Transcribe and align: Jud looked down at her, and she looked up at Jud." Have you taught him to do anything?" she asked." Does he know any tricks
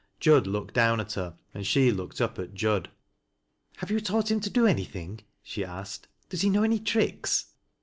Jud 0.19 0.47
looked 0.47 0.73
down 0.73 0.99
at 0.99 1.11
her, 1.13 1.37
and 1.53 1.63
she 1.63 1.91
looked 1.91 2.21
up 2.21 2.39
at 2.39 2.55
Jud." 2.55 2.89
Have 3.77 3.91
you 3.91 3.99
taught 3.99 4.31
him 4.31 4.39
to 4.39 4.49
do 4.49 4.65
anything?" 4.65 5.19
she 5.43 5.63
asked." 5.63 6.07
Does 6.29 6.41
he 6.41 6.49
know 6.49 6.63
any 6.63 6.79
tricks 6.79 7.53